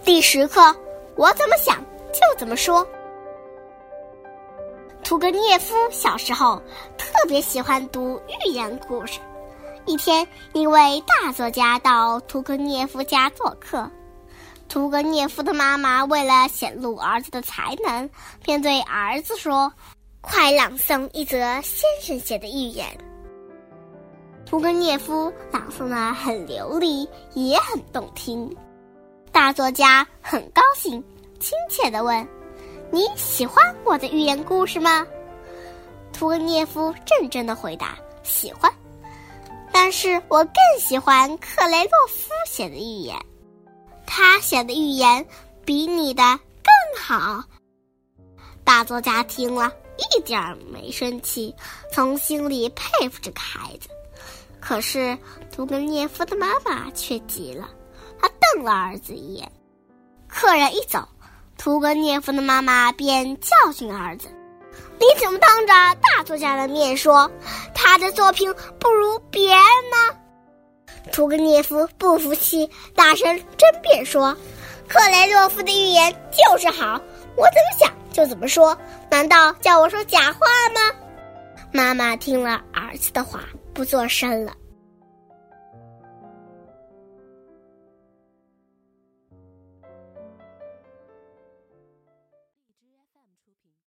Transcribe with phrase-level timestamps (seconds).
[0.00, 0.60] 第十课，
[1.14, 1.76] 我怎么想
[2.12, 2.86] 就怎么说。
[5.04, 6.60] 屠格涅夫小时候
[6.98, 9.20] 特别喜欢读寓言故事。
[9.84, 13.88] 一天，一位大作家到屠格涅夫家做客，
[14.68, 18.08] 屠格涅夫的妈妈为了显露儿子的才能，
[18.42, 19.72] 便对儿子说
[20.20, 22.86] ：“快朗诵一则先生写的寓言。”
[24.44, 28.54] 屠格涅夫朗诵的很流利，也很动听。
[29.32, 31.02] 大作家很高兴，
[31.40, 32.28] 亲切地问
[32.92, 35.06] ：“你喜欢我的寓言故事吗？”
[36.12, 38.70] 屠格涅夫认真的回答：“喜欢，
[39.72, 43.16] 但是我更喜欢克雷洛夫写的寓言，
[44.06, 45.26] 他写的寓言
[45.64, 46.22] 比你的
[46.62, 47.42] 更好。”
[48.62, 51.54] 大作家听了一点儿没生气，
[51.90, 53.88] 从心里佩服这个孩子。
[54.60, 55.18] 可是
[55.50, 57.68] 屠格涅夫的妈妈却急了。
[58.54, 59.50] 瞪了儿子一眼，
[60.28, 61.08] 客人一走，
[61.56, 64.28] 屠格涅夫的妈妈便教训儿子
[65.00, 67.30] ：“你怎么当着大作家的面说
[67.74, 70.18] 他的作品不如别人呢？”
[71.12, 74.36] 屠格涅夫不服气，大声争辩说
[74.86, 77.00] ：“克雷洛夫的预言就是好，
[77.36, 78.76] 我怎么想就怎么说，
[79.10, 80.38] 难道叫我说假话
[80.74, 80.96] 吗？”
[81.72, 83.40] 妈妈听了儿子的话，
[83.72, 84.52] 不作声了。